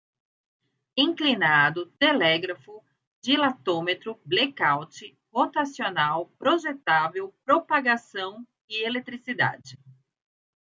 [0.97, 2.83] inclinado, telégrafo,
[3.21, 9.77] dilatômetro, blecaute, rotacional, projetável, propagação, eletricidade